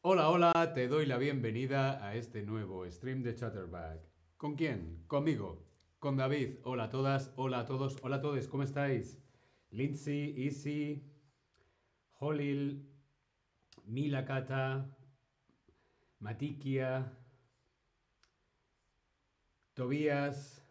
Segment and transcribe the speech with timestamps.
[0.00, 4.00] Hola, hola, te doy la bienvenida a este nuevo stream de Chatterback.
[4.36, 5.02] ¿Con quién?
[5.08, 5.68] Conmigo.
[5.98, 6.58] Con David.
[6.62, 9.20] Hola a todas, hola a todos, hola a todos, ¿cómo estáis?
[9.72, 11.02] Lindsay, Easy,
[12.20, 12.88] Holil,
[13.84, 14.96] Milakata,
[16.20, 17.18] Matikia,
[19.74, 20.64] Tobías.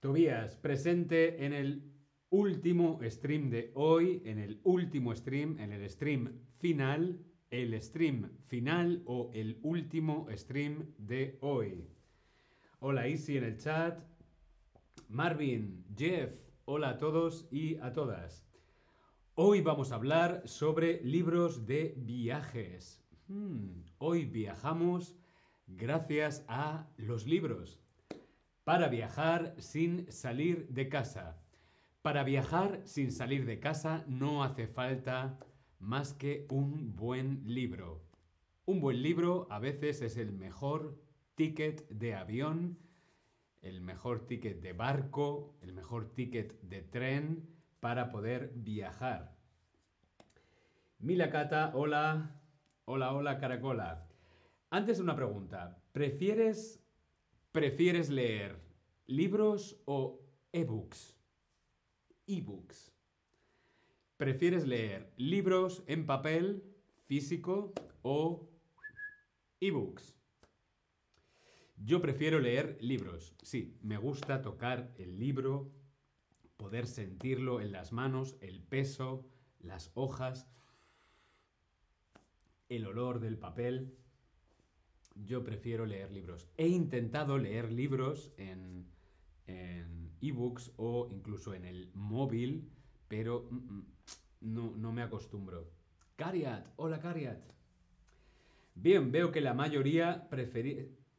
[0.00, 1.92] Tobías, presente en el
[2.30, 9.04] último stream de hoy, en el último stream, en el stream final, el stream final
[9.06, 11.95] o el último stream de hoy.
[12.78, 13.98] Hola Isi en el chat,
[15.08, 18.46] Marvin, Jeff, hola a todos y a todas.
[19.34, 23.02] Hoy vamos a hablar sobre libros de viajes.
[23.28, 25.16] Hmm, hoy viajamos
[25.66, 27.80] gracias a los libros.
[28.64, 31.40] Para viajar sin salir de casa.
[32.02, 35.38] Para viajar sin salir de casa no hace falta
[35.78, 38.02] más que un buen libro.
[38.66, 41.05] Un buen libro a veces es el mejor
[41.36, 42.78] ticket de avión,
[43.60, 47.46] el mejor ticket de barco, el mejor ticket de tren
[47.78, 49.36] para poder viajar.
[50.98, 52.40] Milakata, hola,
[52.86, 54.08] hola, hola, caracola.
[54.70, 56.82] Antes una pregunta, ¿prefieres,
[57.52, 58.58] prefieres leer
[59.06, 61.16] libros o ebooks?
[62.26, 62.92] Ebooks.
[64.16, 66.64] ¿Prefieres leer libros en papel,
[67.04, 68.48] físico o
[69.60, 70.15] ebooks?
[71.76, 73.34] Yo prefiero leer libros.
[73.42, 75.70] Sí, me gusta tocar el libro,
[76.56, 79.26] poder sentirlo en las manos, el peso,
[79.60, 80.48] las hojas,
[82.68, 83.94] el olor del papel.
[85.14, 86.48] Yo prefiero leer libros.
[86.56, 88.90] He intentado leer libros en,
[90.20, 92.72] ebooks o incluso en el móvil
[93.08, 93.56] pero mm,
[94.40, 95.70] mm, no, me acostumbro.
[96.16, 97.40] Cariat, hola Cariat.
[98.74, 100.28] Bien, veo que la mayoría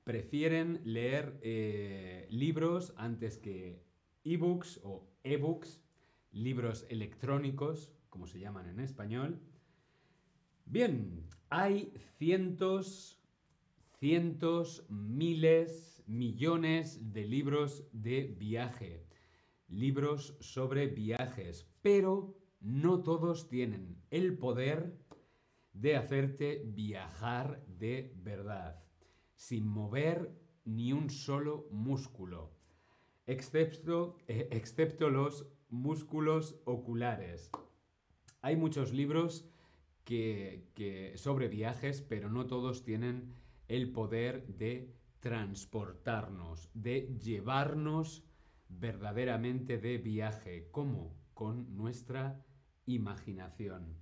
[0.07, 3.84] prefieren leer eh, libros antes que
[4.23, 5.81] ebooks o ebooks,
[6.31, 9.41] libros electrónicos, como se llaman en español.
[10.66, 13.22] Bien, hay cientos,
[14.00, 19.07] cientos, miles, millones de libros de viaje
[19.68, 24.97] libros sobre viajes, pero no todos tienen el poder
[25.74, 28.81] de hacerte viajar de verdad,
[29.38, 32.52] sin mover ni un solo músculo,
[33.28, 37.52] excepto, eh, excepto los músculos oculares.
[38.42, 39.50] Hay muchos libros
[40.03, 43.34] que, sobre viajes, pero no todos tienen
[43.68, 48.24] el poder de transportarnos, de llevarnos
[48.69, 50.69] verdaderamente de viaje.
[50.72, 51.14] ¿Cómo?
[51.34, 52.46] Con nuestra
[52.86, 53.98] imaginación.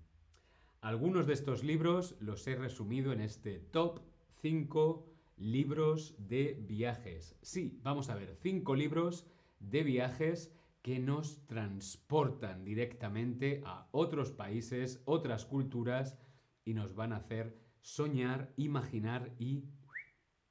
[0.82, 4.02] Algunos de estos libros los he resumido en este top
[4.42, 7.38] 5 libros de viajes.
[7.42, 9.28] Sí, vamos a ver, 5 libros
[9.60, 16.18] de viajes que nos transportan directamente a otros países, otras culturas
[16.64, 19.66] y nos van a hacer soñar, imaginar y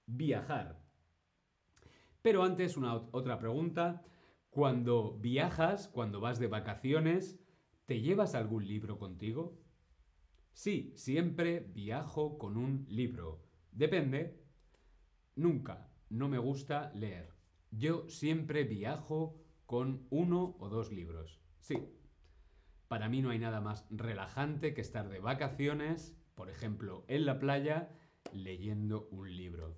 [0.07, 0.83] viajar.
[2.23, 4.03] Pero antes, una otra pregunta.
[4.51, 7.39] Cuando viajas, cuando vas de vacaciones,
[7.87, 9.61] ¿te llevas algún libro contigo?
[10.53, 13.45] Sí, siempre viajo con un libro.
[13.73, 14.44] Depende.
[15.37, 15.89] Nunca.
[16.09, 17.33] No me gusta leer.
[17.71, 21.41] Yo siempre viajo con uno o dos libros.
[21.59, 21.89] Sí.
[22.89, 27.39] Para mí no hay nada más relajante que estar de vacaciones, por ejemplo, en la
[27.39, 27.91] playa,
[28.33, 29.77] leyendo un libro.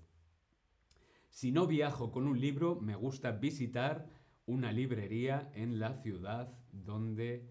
[1.30, 4.08] Si no viajo con un libro, me gusta visitar
[4.46, 7.48] una librería en la ciudad donde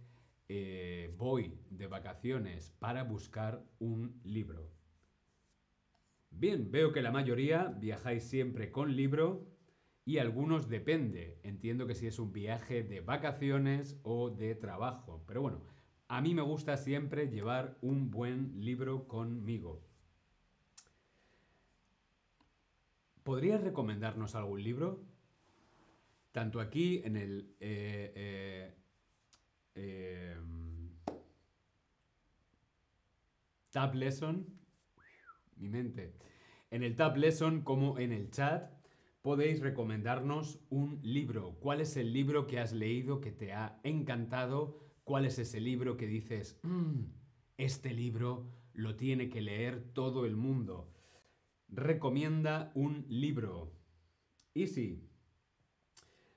[0.47, 4.74] eh, voy de vacaciones para buscar un libro.
[6.37, 9.47] Bien, veo que la mayoría viajáis siempre con libro
[10.03, 11.39] y algunos depende.
[11.43, 15.23] Entiendo que si es un viaje de vacaciones o de trabajo.
[15.27, 15.61] Pero bueno,
[16.09, 19.81] a mí me gusta siempre llevar un buen libro conmigo.
[23.23, 25.05] ¿Podrías recomendarnos algún libro?
[26.33, 27.55] Tanto aquí en el...
[27.61, 28.73] Eh,
[29.73, 30.89] eh, em,
[33.71, 34.54] Tab Lesson,
[35.55, 36.13] mi mente,
[36.71, 38.71] en el Tab Lesson como en el chat,
[39.21, 41.57] podéis recomendarnos un libro.
[41.59, 44.77] ¿Cuál es el libro que has leído que te ha encantado?
[45.03, 47.05] ¿Cuál es ese libro que dices, "Mm,
[47.57, 50.93] este libro lo tiene que leer todo el mundo?
[51.69, 53.73] Recomienda un libro.
[54.53, 55.09] Easy.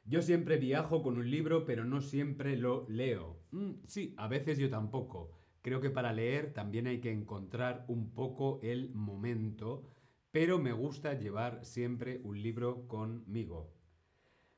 [0.05, 3.43] Yo siempre viajo con un libro, pero no siempre lo leo.
[3.51, 5.38] Mm, sí, a veces yo tampoco.
[5.69, 9.85] Creo que para leer también hay que encontrar un poco el momento,
[10.31, 13.71] pero me gusta llevar siempre un libro conmigo.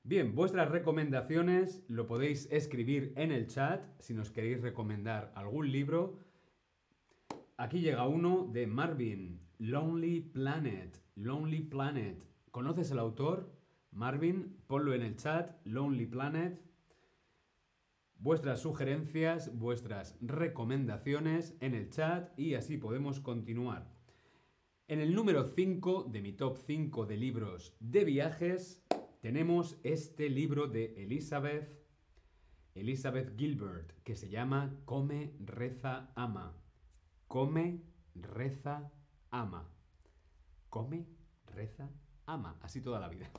[0.04, 6.20] Bien, vuestras recomendaciones lo podéis escribir en el chat si nos queréis recomendar algún libro.
[7.56, 10.96] Aquí llega uno de Marvin, Lonely Planet.
[11.16, 12.24] Lonely Planet.
[12.52, 13.52] ¿Conoces el autor?
[13.90, 16.69] Marvin, ponlo en el chat, Lonely Planet.
[18.22, 23.90] Vuestras sugerencias, vuestras recomendaciones en el chat y así podemos continuar.
[24.88, 28.84] En el número 5 de mi top 5 de libros de viajes
[29.22, 31.82] tenemos este libro de Elizabeth,
[32.74, 36.62] Elizabeth Gilbert, que se llama Come, reza, ama.
[37.26, 37.80] Come,
[38.14, 38.92] reza,
[39.30, 39.66] ama.
[40.68, 41.06] Come,
[41.46, 41.90] reza,
[42.26, 42.58] ama.
[42.60, 43.30] Así toda la vida.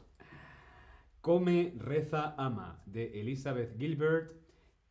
[1.21, 4.40] Come, reza, ama, de Elizabeth Gilbert.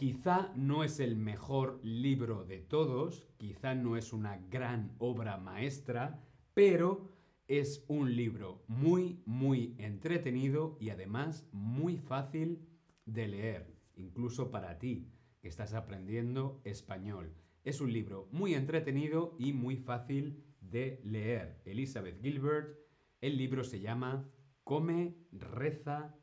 [0.01, 6.25] Quizá no es el mejor libro de todos, quizá no es una gran obra maestra,
[6.55, 7.11] pero
[7.49, 12.67] es un libro muy, muy entretenido y además muy fácil
[13.05, 15.13] de leer, incluso para ti,
[15.43, 17.35] que estás aprendiendo español.
[17.63, 21.61] Es un libro muy entretenido y muy fácil de leer.
[21.67, 22.79] Elizabeth Gilbert,
[23.21, 24.27] el libro se llama
[24.65, 26.17] Come, reza,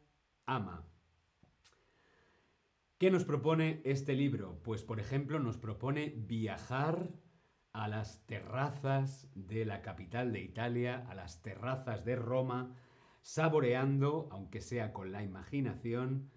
[0.47, 0.96] ama.
[2.99, 4.59] ¿Qué nos propone este libro?
[4.63, 7.11] Pues por ejemplo nos propone viajar
[7.71, 12.73] a las terrazas de la capital de Italia, a las terrazas de Roma,
[13.21, 16.31] saboreando, aunque sea con la imaginación,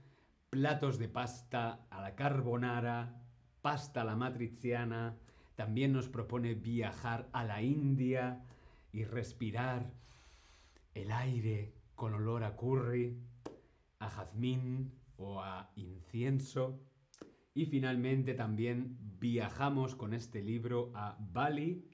[0.51, 3.23] platos de pasta a la carbonara,
[3.63, 5.17] pasta a la matriciana,
[5.55, 8.45] también nos propone viajar a la India
[8.93, 9.95] y respirar
[10.93, 13.19] el aire con olor a curry,
[13.99, 16.81] a jazmín o a incienso.
[17.55, 21.87] Y finalmente también viajamos con este libro a Bali,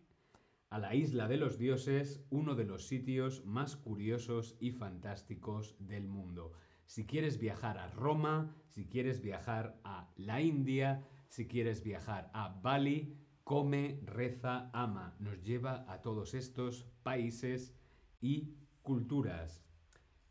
[0.71, 6.09] a la isla de los dioses, uno de los sitios más curiosos y fantásticos del
[6.09, 6.53] mundo.
[6.87, 12.49] Si quieres viajar a Roma, si quieres viajar a la India, si quieres viajar a
[12.63, 15.17] Bali, come, reza, ama.
[15.19, 17.75] Nos lleva a todos estos países
[18.21, 19.65] y culturas.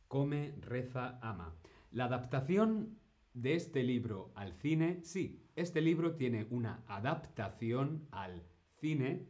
[0.07, 1.56] Come, reza, ama.
[1.95, 3.00] La adaptación
[3.33, 8.44] de este libro al cine, sí, este libro tiene una adaptación al
[8.81, 9.30] cine.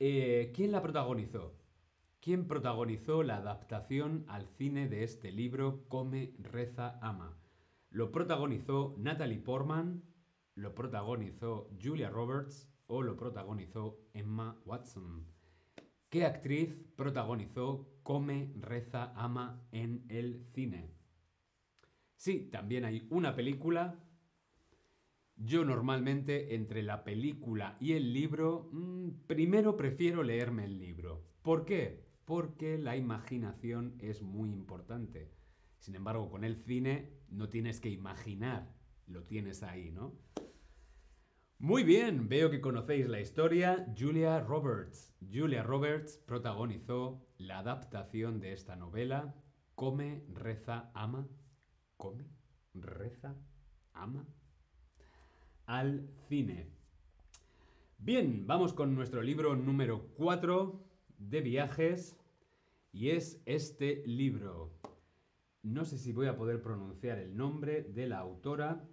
[0.00, 1.54] Eh, ¿Quién la protagonizó?
[2.18, 7.38] ¿Quién protagonizó la adaptación al cine de este libro Come, reza, ama?
[7.90, 10.02] Lo protagonizó Natalie Portman,
[10.56, 15.24] lo protagonizó Julia Roberts o lo protagonizó Emma Watson.
[16.10, 20.92] ¿Qué actriz protagonizó Come, reza, ama en el cine?
[22.14, 23.98] Sí, también hay una película.
[25.36, 31.24] Yo normalmente entre la película y el libro, mmm, primero prefiero leerme el libro.
[31.42, 32.04] ¿Por qué?
[32.26, 35.32] Porque la imaginación es muy importante.
[35.78, 38.74] Sin embargo, con el cine no tienes que imaginar,
[39.06, 40.14] lo tienes ahí, ¿no?
[41.58, 43.86] Muy bien, veo que conocéis la historia.
[43.96, 45.14] Julia Roberts.
[45.32, 49.34] Julia Roberts protagonizó la adaptación de esta novela.
[49.74, 51.26] Come, reza, ama.
[51.96, 52.26] Come,
[52.74, 53.34] reza,
[53.92, 54.26] ama.
[55.66, 56.68] Al cine.
[57.98, 60.84] Bien, vamos con nuestro libro número 4
[61.16, 62.18] de viajes.
[62.92, 64.78] Y es este libro.
[65.62, 68.86] No sé si voy a poder pronunciar el nombre de la autora.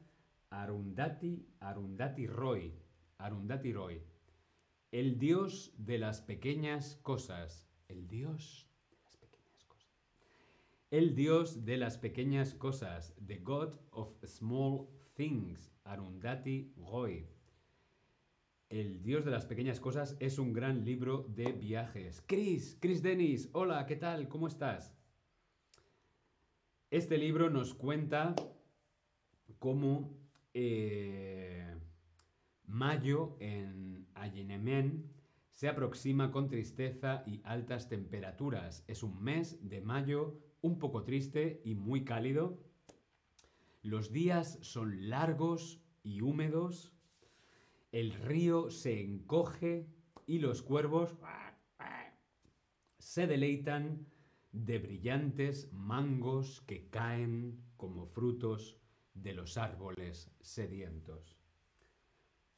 [0.52, 2.74] Arundhati, Arundhati Roy.
[3.18, 4.02] Arundhati Roy.
[4.92, 7.68] El dios de las pequeñas cosas.
[7.88, 9.98] El dios de las pequeñas cosas.
[10.92, 13.16] El dios de las pequeñas cosas.
[13.26, 15.72] The God of Small Things.
[15.86, 17.28] Arundhati Roy.
[18.70, 22.24] El Dios de las pequeñas cosas es un gran libro de viajes.
[22.26, 24.30] Chris, Chris Dennis, hola, ¿qué tal?
[24.30, 24.94] ¿Cómo estás?
[26.90, 28.34] Este libro nos cuenta
[29.60, 30.21] cómo
[30.54, 31.76] eh,
[32.66, 35.12] mayo en Ayenemen
[35.50, 38.84] se aproxima con tristeza y altas temperaturas.
[38.88, 42.60] Es un mes de mayo un poco triste y muy cálido.
[43.84, 46.94] Los días son largos y húmedos.
[47.92, 49.88] El río se encoge
[50.26, 51.18] y los cuervos
[52.98, 54.08] se deleitan
[54.52, 58.81] de brillantes mangos que caen como frutos
[59.14, 61.38] de los árboles sedientos.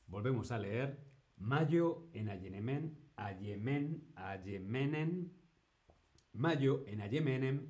[0.07, 0.99] Volvemos a leer.
[1.37, 5.33] Mayo en Ayemen, Ayemen, Ayemenen,
[6.31, 7.67] Mayo en Ayemenem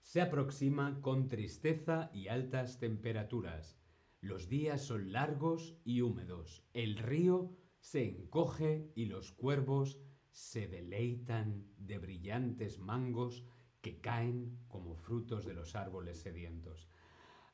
[0.00, 3.78] se aproxima con tristeza y altas temperaturas.
[4.20, 6.64] Los días son largos y húmedos.
[6.72, 9.98] El río se encoge y los cuervos
[10.30, 13.44] se deleitan de brillantes mangos
[13.80, 16.88] que caen como frutos de los árboles sedientos.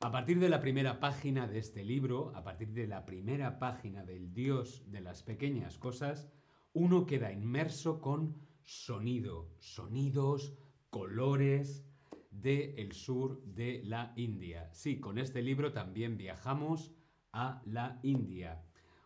[0.02, 4.02] A partir de la primera página de este libro, a partir de la primera página
[4.02, 6.28] del Dios de las pequeñas cosas,
[6.72, 10.58] uno queda inmerso con sonido, sonidos,
[10.90, 11.86] colores
[12.32, 14.68] del sur de la India.
[14.72, 16.90] Sí, con este libro también viajamos
[17.30, 18.60] a la India.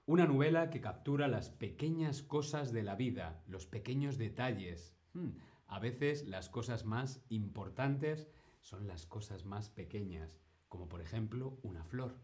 [0.06, 4.96] Una novela que captura las pequeñas cosas de la vida, los pequeños detalles.
[5.12, 5.32] Hmm,
[5.66, 11.84] a veces las cosas más importantes son las cosas más pequeñas, como por ejemplo una
[11.84, 12.18] flor,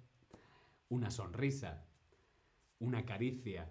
[0.89, 1.85] una sonrisa,
[2.79, 3.71] una caricia,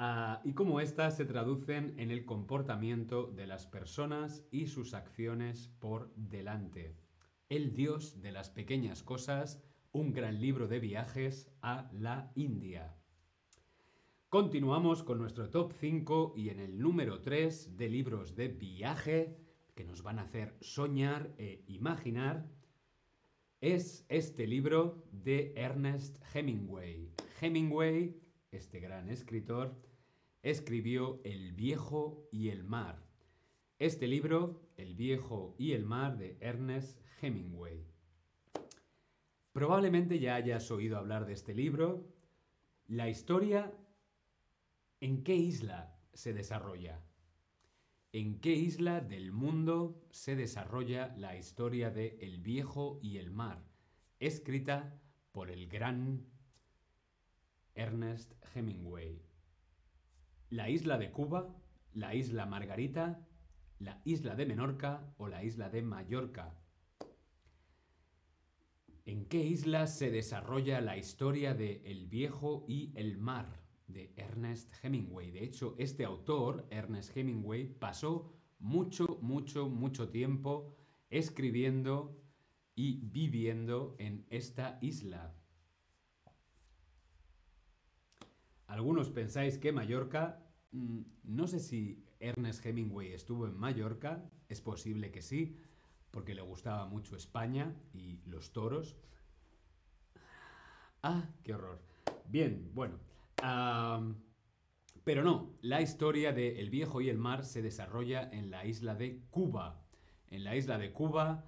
[0.00, 5.72] Ah, y cómo éstas se traducen en el comportamiento de las personas y sus acciones
[5.80, 6.94] por delante.
[7.48, 12.94] El Dios de las pequeñas cosas, un gran libro de viajes a la India.
[14.28, 19.36] Continuamos con nuestro top 5 y en el número 3 de libros de viaje
[19.74, 22.46] que nos van a hacer soñar e imaginar
[23.60, 27.10] es este libro de Ernest Hemingway.
[27.40, 28.16] Hemingway,
[28.52, 29.74] este gran escritor,
[30.42, 33.04] escribió El viejo y el mar.
[33.80, 37.84] Este libro, El viejo y el mar, de Ernest Hemingway.
[39.52, 42.06] Probablemente ya hayas oído hablar de este libro.
[42.86, 43.72] La historia,
[45.00, 47.07] ¿en qué isla se desarrolla?
[48.20, 53.62] ¿En qué isla del mundo se desarrolla la historia de El viejo y el mar?
[54.18, 56.26] Escrita por el gran
[57.76, 59.22] Ernest Hemingway
[60.50, 61.54] la isla de Cuba,
[61.94, 63.24] la isla Margarita,
[63.78, 66.58] la isla de Menorca o la isla de Mallorca.
[69.06, 73.67] ¿En qué isla se desarrolla la historia de El viejo y el mar?
[73.88, 75.30] De Ernest Hemingway.
[75.30, 80.76] De hecho, este autor, Ernest Hemingway, pasó mucho, mucho, mucho tiempo
[81.10, 82.16] escribiendo
[82.74, 85.34] y viviendo en esta isla.
[88.66, 95.10] Algunos pensáis que Mallorca, mm, no sé si Ernest Hemingway estuvo en Mallorca, es posible
[95.10, 95.56] que sí,
[96.10, 98.96] porque le gustaba mucho España y los toros.
[101.02, 101.80] Ah, qué horror.
[102.26, 102.98] Bien, bueno.
[105.04, 108.94] Pero no, la historia de El viejo y el mar se desarrolla en la isla
[108.94, 109.82] de Cuba.
[110.28, 111.44] En la isla de Cuba,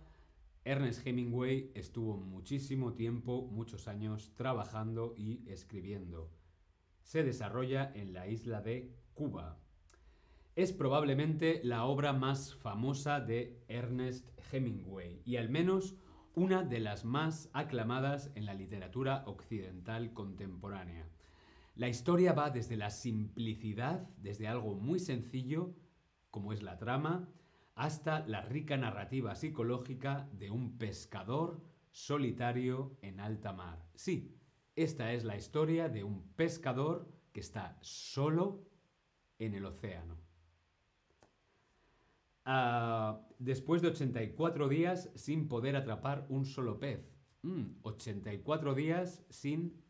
[0.65, 6.31] Ernest Hemingway estuvo muchísimo tiempo, muchos años, trabajando y escribiendo
[7.11, 9.59] se desarrolla en la isla de Cuba.
[10.55, 15.97] Es probablemente la obra más famosa de Ernest Hemingway y al menos
[16.35, 21.09] una de las más aclamadas en la literatura occidental contemporánea.
[21.75, 25.75] La historia va desde la simplicidad, desde algo muy sencillo,
[26.31, 27.29] como es la trama,
[27.75, 33.85] hasta la rica narrativa psicológica de un pescador solitario en alta mar.
[33.95, 34.37] Sí,
[34.77, 38.67] esta es la historia de un pescador que está solo
[39.39, 40.19] en el océano.
[42.45, 47.11] Ah, después de 84 días sin poder atrapar un solo pez.
[47.83, 49.81] 84 mm, días sin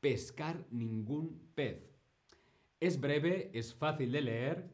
[0.00, 1.82] pescar ningún pez.
[2.80, 4.70] Es breve, es fácil de leer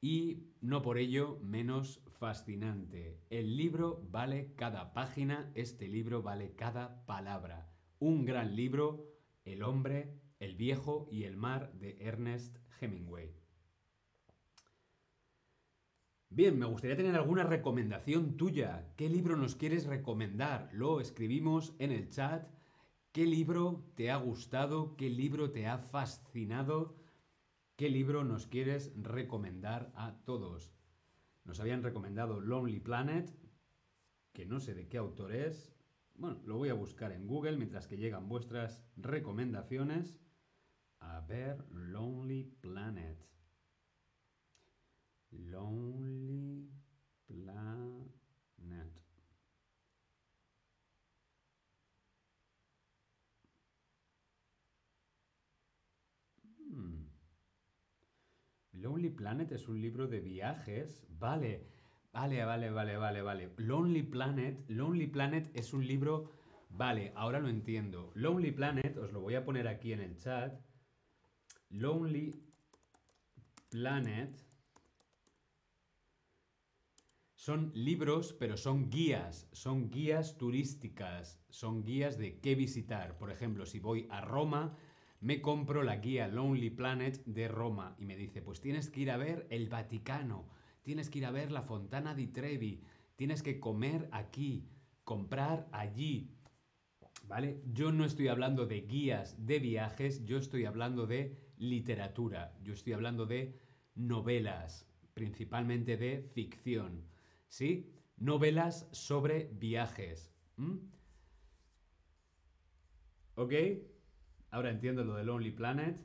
[0.00, 3.20] y no por ello menos fascinante.
[3.30, 7.68] El libro vale cada página, este libro vale cada palabra
[8.00, 9.06] un gran libro,
[9.44, 13.34] El hombre, el viejo y el mar de Ernest Hemingway.
[16.30, 18.92] Bien, me gustaría tener alguna recomendación tuya.
[18.96, 20.68] ¿Qué libro nos quieres recomendar?
[20.72, 22.46] Lo escribimos en el chat.
[23.12, 24.96] ¿Qué libro te ha gustado?
[24.96, 26.96] ¿Qué libro te ha fascinado?
[27.76, 30.74] ¿Qué libro nos quieres recomendar a todos?
[31.44, 33.34] Nos habían recomendado Lonely Planet,
[34.32, 35.72] que no sé de qué autor es,
[36.14, 40.18] bueno, lo voy a buscar en Google mientras que llegan vuestras recomendaciones.
[41.00, 43.18] A ver, Lonely Planet.
[45.32, 46.68] Lonely
[47.26, 48.92] Planet.
[56.58, 57.08] Hmm.
[58.98, 61.06] Lonely Planet es un libro de viajes.
[61.20, 61.68] Vale.
[62.12, 63.52] Vale, vale, vale, vale, vale.
[63.56, 64.68] Lonely Planet.
[64.68, 66.32] Lonely Planet es un libro.
[66.70, 68.10] Vale, ahora lo entiendo.
[68.16, 70.60] Lonely Planet, os lo voy a poner aquí en el chat.
[71.70, 72.34] Lonely
[73.70, 74.36] Planet.
[77.36, 79.48] Son libros, pero son guías.
[79.52, 81.40] Son guías turísticas.
[81.50, 83.16] Son guías de qué visitar.
[83.16, 84.76] Por ejemplo, si voy a Roma,
[85.20, 89.10] me compro la guía Lonely Planet de Roma y me dice, pues tienes que ir
[89.10, 90.48] a ver el Vaticano,
[90.82, 92.82] tienes que ir a ver la Fontana di Trevi,
[93.16, 94.68] tienes que comer aquí,
[95.04, 96.34] comprar allí.
[97.26, 97.60] ¿Vale?
[97.72, 102.94] Yo no estoy hablando de guías de viajes, yo estoy hablando de literatura, yo estoy
[102.94, 103.58] hablando de
[103.94, 107.04] novelas, principalmente de ficción.
[107.48, 107.92] ¿Sí?
[108.16, 110.32] Novelas sobre viajes.
[113.34, 113.52] ¿Ok?
[114.50, 115.98] Ahora entiendo lo de Lonely Planet.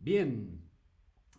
[0.00, 0.62] Bien.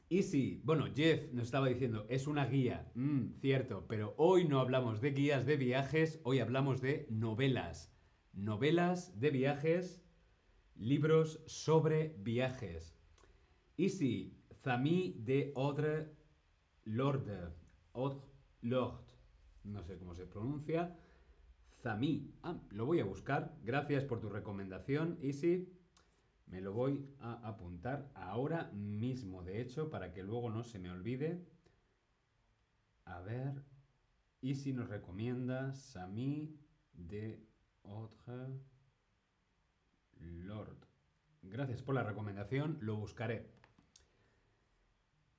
[0.10, 0.62] Easy.
[0.64, 2.92] Bueno, Jeff nos estaba diciendo, es una guía.
[2.94, 7.92] Mm, cierto, pero hoy no hablamos de guías de viajes, hoy hablamos de novelas.
[8.32, 10.04] Novelas de viajes,
[10.76, 12.96] libros sobre viajes.
[13.78, 14.40] Easy.
[14.62, 16.16] Zami de Audre
[16.86, 17.50] Lorde.
[17.94, 18.22] Audre
[18.62, 19.14] Lorde.
[19.64, 20.96] No sé cómo se pronuncia.
[21.82, 22.34] Zami.
[22.44, 23.58] Ah, lo voy a buscar.
[23.64, 25.74] Gracias por tu recomendación, Easy.
[26.46, 30.92] Me lo voy a apuntar ahora mismo, de hecho, para que luego no se me
[30.92, 31.44] olvide.
[33.06, 33.64] A ver.
[34.42, 36.60] Y si nos recomienda Sami
[36.94, 37.42] de
[37.84, 38.60] Autre
[40.20, 40.78] Lord.
[41.42, 43.48] Gracias por la recomendación, lo buscaré.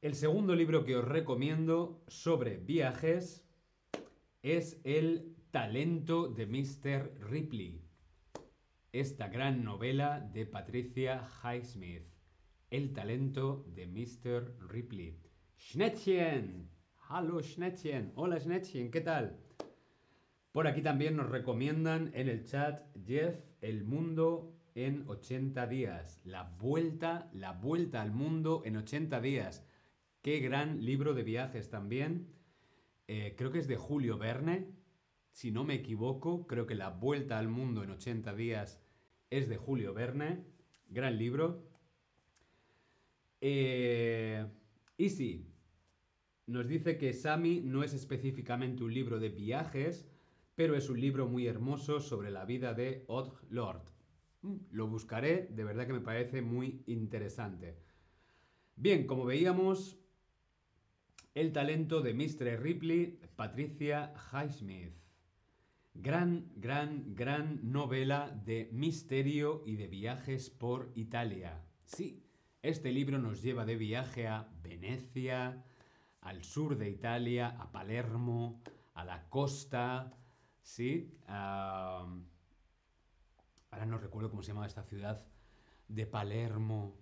[0.00, 3.42] El segundo libro que os recomiendo sobre viajes
[4.42, 7.14] es El talento de Mr.
[7.30, 7.83] Ripley
[8.94, 12.06] esta gran novela de Patricia Highsmith,
[12.70, 14.56] El talento de Mr.
[14.68, 15.18] Ripley.
[15.58, 16.70] Schnettchen,
[17.08, 19.36] hallo Schnettchen, hola Schnettchen, ¿qué tal?
[20.52, 26.20] Por aquí también nos recomiendan en el chat Jeff, El mundo en 80 días.
[26.22, 29.66] La vuelta, la vuelta al mundo en 80 días.
[30.22, 32.32] Qué gran libro de viajes también.
[33.08, 34.68] Eh, creo que es de Julio Verne.
[35.32, 38.83] Si no me equivoco, creo que La vuelta al mundo en 80 días
[39.30, 40.44] es de Julio Verne,
[40.88, 41.66] gran libro.
[43.40, 44.46] Eh,
[44.96, 45.46] y sí,
[46.46, 50.08] nos dice que Sami no es específicamente un libro de viajes,
[50.54, 53.82] pero es un libro muy hermoso sobre la vida de Odd Lord.
[54.42, 57.76] Mm, lo buscaré, de verdad que me parece muy interesante.
[58.76, 59.98] Bien, como veíamos,
[61.34, 62.62] el talento de Mr.
[62.62, 65.03] Ripley, Patricia Highsmith.
[65.94, 71.64] Gran, gran, gran novela de misterio y de viajes por Italia.
[71.84, 72.26] Sí,
[72.62, 75.64] este libro nos lleva de viaje a Venecia,
[76.20, 78.60] al sur de Italia, a Palermo,
[78.94, 80.12] a la costa,
[80.62, 81.16] ¿sí?
[81.26, 82.08] ahora
[83.86, 85.24] no recuerdo cómo se llama esta ciudad
[85.88, 86.98] de Palermo,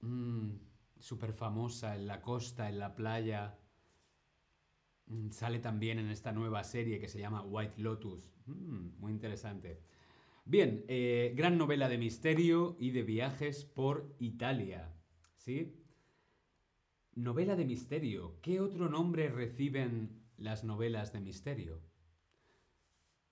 [0.00, 0.50] mm,
[0.98, 3.57] súper famosa en la costa, en la playa.
[5.08, 8.30] Mm, sale también en esta nueva serie que se llama White Lotus.
[8.46, 9.80] Mm, muy interesante.
[10.44, 14.94] Bien, eh, gran novela de misterio y de viajes por Italia.
[15.36, 15.74] ¿Sí?
[17.14, 18.38] Novela de misterio.
[18.42, 21.82] ¿Qué otro nombre reciben las novelas de misterio?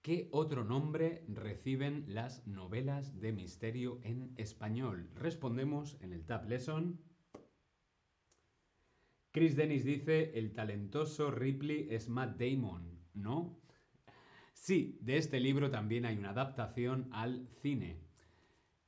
[0.03, 5.11] ¿Qué otro nombre reciben las novelas de misterio en español?
[5.17, 7.01] Respondemos en el Tab Lesson.
[9.37, 13.61] Chris Dennis dice, el talentoso Ripley es Matt Damon, ¿no?
[14.55, 18.01] Sí, de este libro también hay una adaptación al cine.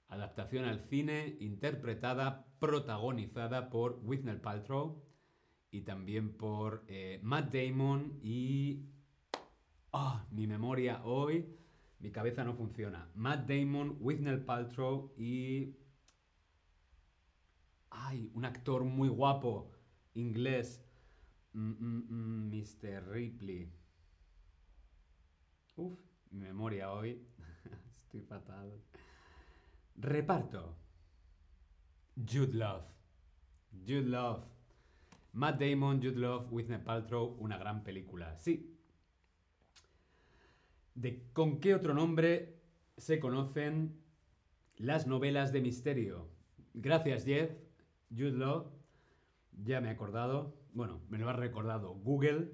[0.09, 5.05] Adaptación al cine interpretada, protagonizada por Whitney Paltrow
[5.71, 8.87] y también por eh, Matt Damon y...
[9.93, 10.27] ¡Ah!
[10.31, 11.45] mi memoria hoy,
[11.99, 13.11] mi cabeza no funciona.
[13.15, 15.77] Matt Damon, Whitney Paltrow y...
[17.91, 18.31] ¡Ay!
[18.33, 19.73] Un actor muy guapo
[20.19, 20.85] inglés,
[21.53, 21.59] Mr.
[21.59, 23.73] Mm, mm, mm, Ripley.
[25.77, 25.99] Uf,
[26.31, 27.25] mi memoria hoy.
[27.97, 28.73] Estoy fatal.
[29.97, 30.77] Reparto.
[32.17, 32.85] Jude Love.
[33.87, 34.45] Jude Love.
[35.33, 38.37] Matt Damon, Jude Love, Whitney Paltrow, una gran película.
[38.39, 38.75] Sí.
[40.95, 42.61] ¿De con qué otro nombre
[42.97, 44.03] se conocen
[44.77, 46.29] las novelas de misterio?
[46.75, 47.53] Gracias, Jeff.
[48.11, 48.78] Jude Love.
[49.65, 50.55] Ya me he acordado.
[50.73, 52.53] Bueno, me lo ha recordado Google.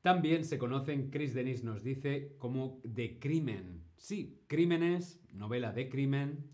[0.00, 3.84] También se conocen, Chris Dennis nos dice, como de crimen.
[3.96, 6.50] Sí, crímenes, novela de crimen.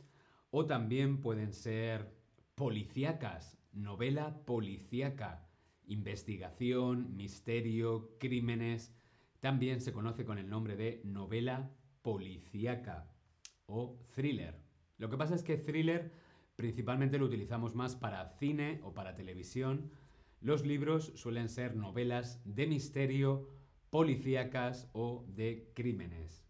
[0.51, 2.15] O también pueden ser
[2.55, 5.45] policíacas, novela policíaca.
[5.87, 8.95] investigación, misterio, crímenes.
[9.41, 11.71] También se conoce con el nombre de novela
[12.03, 13.11] policíaca
[13.67, 14.61] o thriller.
[14.99, 16.13] Lo que pasa es que thriller
[16.59, 19.93] principalmente lo utilizamos más para cine o para televisión.
[20.41, 23.49] Los libros suelen ser novelas de misterio,
[23.91, 26.45] policíacas o de crímenes.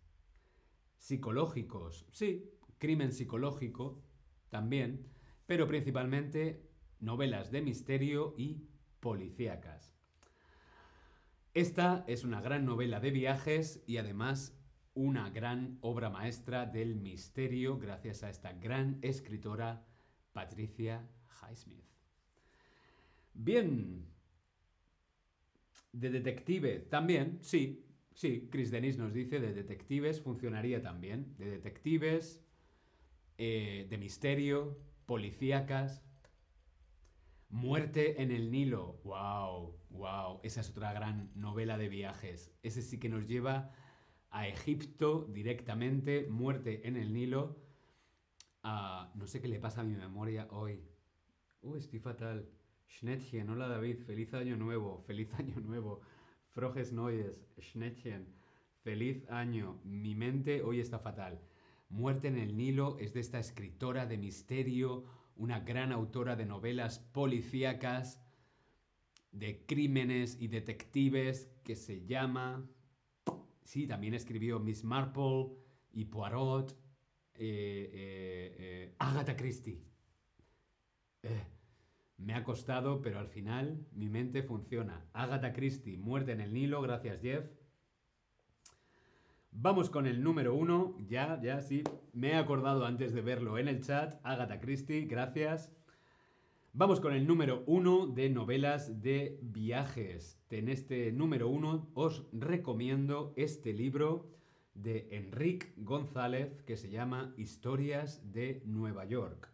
[0.97, 4.03] Psicológicos, sí, crimen psicológico
[4.49, 5.07] también,
[5.45, 6.67] pero principalmente
[7.01, 8.63] novelas de misterio y
[9.01, 9.95] policíacas.
[11.53, 14.59] Esta es una gran novela de viajes y además
[14.95, 19.85] una gran obra maestra del misterio gracias a esta gran escritora
[20.39, 21.05] Patricia
[21.43, 21.85] Highsmith.
[23.35, 24.07] Bien.
[25.91, 31.35] De detective también, sí, sí, Chris Denis nos dice de detectives funcionaría también.
[31.39, 32.41] De detectives,
[33.37, 36.05] eh, de misterio, policíacas.
[37.49, 39.01] Muerte en el Nilo.
[39.03, 39.77] ¡Wow!
[39.91, 40.39] ¡Wow!
[40.45, 42.53] Esa es otra gran novela de viajes.
[42.63, 43.73] Ese sí que nos lleva
[44.31, 46.29] a Egipto directamente.
[46.31, 47.68] Muerte en el Nilo.
[48.63, 50.81] No sé qué le pasa a mi memoria hoy.
[51.63, 52.49] Uy, estoy fatal.
[52.89, 56.01] Schnettchen, hola David, feliz año nuevo, feliz año nuevo.
[56.49, 58.27] Froges Noyes, Schnettchen,
[58.83, 59.81] feliz año.
[59.85, 61.41] Mi mente hoy está fatal.
[61.91, 65.05] Muerte en el Nilo es de esta escritora de misterio,
[65.37, 68.23] una gran autora de novelas policíacas,
[69.33, 72.69] de crímenes y detectives, que se llama...
[73.63, 75.51] Sí, también escribió Miss Marple
[75.93, 76.75] y Poirot,
[77.39, 79.83] eh, Agatha Christie.
[82.19, 85.05] me ha costado, pero al final mi mente funciona.
[85.13, 87.49] Agatha Christie, Muerte en el Nilo, gracias Jeff.
[89.51, 90.97] Vamos con el número uno.
[91.09, 91.83] Ya, ya, sí.
[92.13, 94.21] Me he acordado antes de verlo en el chat.
[94.23, 95.73] Agatha Christie, gracias.
[96.73, 100.39] Vamos con el número uno de novelas de viajes.
[100.51, 104.38] En este número uno os recomiendo este libro
[104.83, 109.53] de Enrique González que se llama Historias de Nueva York.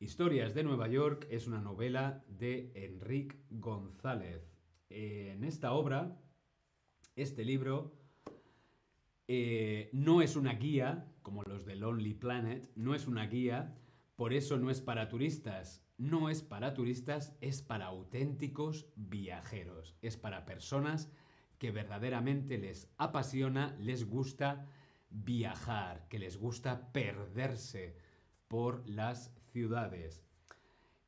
[0.00, 4.52] Historias de Nueva York es una novela de Enrique González.
[4.90, 6.20] En esta obra,
[7.14, 7.94] este libro
[9.28, 13.78] eh, no es una guía, como los de Lonely Planet, no es una guía,
[14.16, 15.86] por eso no es para turistas.
[15.98, 19.96] No es para turistas, es para auténticos viajeros.
[20.02, 21.12] Es para personas
[21.62, 24.66] que verdaderamente les apasiona, les gusta
[25.10, 27.94] viajar, que les gusta perderse
[28.48, 30.24] por las ciudades.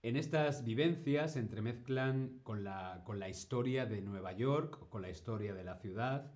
[0.05, 5.11] En estas vivencias se entremezclan con la, con la historia de Nueva York, con la
[5.11, 6.31] historia de la ciudad,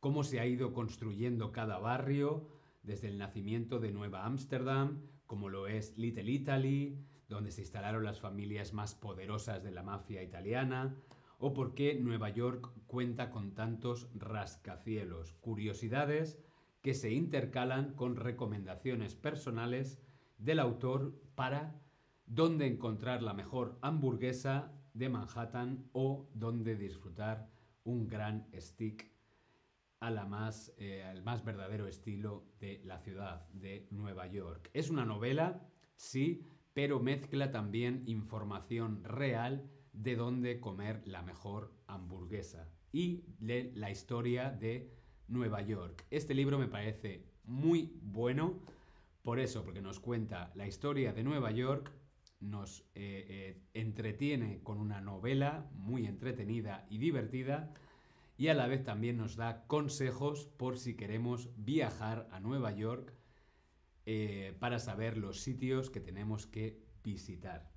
[0.00, 2.48] cómo se ha ido construyendo cada barrio
[2.82, 8.20] desde el nacimiento de Nueva Ámsterdam, como lo es Little Italy, donde se instalaron las
[8.20, 10.96] familias más poderosas de la mafia italiana,
[11.40, 16.38] o por qué Nueva York cuenta con tantos rascacielos, curiosidades
[16.82, 20.00] que se intercalan con recomendaciones personales
[20.38, 21.80] del autor para
[22.26, 27.50] dónde encontrar la mejor hamburguesa de Manhattan o dónde disfrutar
[27.84, 29.10] un gran stick
[30.02, 34.70] eh, al más verdadero estilo de la ciudad de Nueva York.
[34.72, 42.68] Es una novela, sí, pero mezcla también información real de dónde comer la mejor hamburguesa
[42.92, 44.90] y de la historia de
[45.28, 46.04] Nueva York.
[46.10, 48.60] Este libro me parece muy bueno,
[49.22, 51.92] por eso, porque nos cuenta la historia de Nueva York,
[52.40, 57.72] nos eh, eh, entretiene con una novela muy entretenida y divertida,
[58.36, 63.12] y a la vez también nos da consejos por si queremos viajar a Nueva York
[64.06, 67.70] eh, para saber los sitios que tenemos que visitar.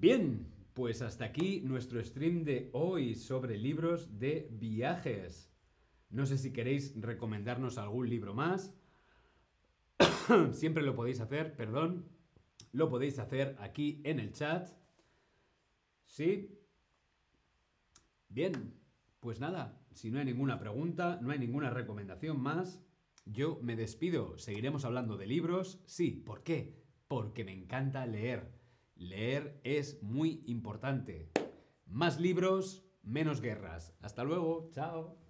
[0.00, 5.52] Bien, pues hasta aquí nuestro stream de hoy sobre libros de viajes.
[6.10, 8.74] No sé si queréis recomendarnos algún libro más.
[10.52, 12.06] Siempre lo podéis hacer, perdón.
[12.72, 14.68] Lo podéis hacer aquí en el chat.
[16.06, 16.58] ¿Sí?
[18.28, 18.74] Bien,
[19.20, 22.82] pues nada, si no hay ninguna pregunta, no hay ninguna recomendación más,
[23.26, 24.38] yo me despido.
[24.38, 25.80] Seguiremos hablando de libros.
[25.86, 26.82] Sí, ¿por qué?
[27.06, 28.63] Porque me encanta leer.
[28.96, 31.30] Leer es muy importante.
[31.86, 33.94] Más libros, menos guerras.
[34.00, 35.23] Hasta luego, chao.